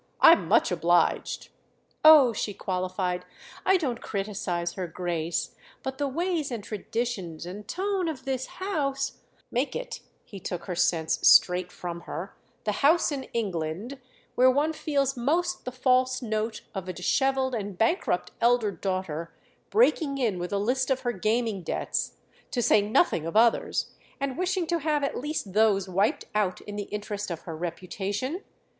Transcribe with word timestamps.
"I'm 0.19 0.47
much 0.47 0.71
obliged!" 0.71 1.49
"Oh," 2.03 2.33
she 2.33 2.55
qualified, 2.55 3.23
"I 3.67 3.77
don't 3.77 4.01
criticise 4.01 4.73
her 4.73 4.87
Grace; 4.87 5.53
but 5.83 5.99
the 5.99 6.07
ways 6.07 6.49
and 6.49 6.63
traditions 6.63 7.45
and 7.45 7.67
tone 7.67 8.07
of 8.07 8.25
this 8.25 8.47
house——" 8.47 9.19
"Make 9.51 9.75
it"—he 9.75 10.39
took 10.39 10.65
her 10.65 10.75
sense 10.75 11.19
straight 11.27 11.71
from 11.71 12.01
her—"the 12.07 12.71
house 12.71 13.11
in 13.11 13.25
England 13.25 13.99
where 14.33 14.49
one 14.49 14.73
feels 14.73 15.15
most 15.15 15.65
the 15.65 15.71
false 15.71 16.19
note 16.23 16.61
of 16.73 16.89
a 16.89 16.93
dishevelled 16.93 17.53
and 17.53 17.77
bankrupt 17.77 18.31
elder 18.41 18.71
daughter 18.71 19.31
breaking 19.69 20.17
in 20.17 20.39
with 20.39 20.51
a 20.51 20.57
list 20.57 20.89
of 20.89 21.01
her 21.01 21.11
gaming 21.11 21.61
debts—to 21.61 22.61
say 22.63 22.81
nothing 22.81 23.27
of 23.27 23.35
others!—and 23.37 24.35
wishing 24.35 24.65
to 24.65 24.79
have 24.79 25.03
at 25.03 25.19
least 25.19 25.53
those 25.53 25.87
wiped 25.87 26.25
out 26.33 26.59
in 26.61 26.75
the 26.75 26.85
interest 26.89 27.29
of 27.29 27.41
her 27.41 27.55
reputation? 27.55 28.41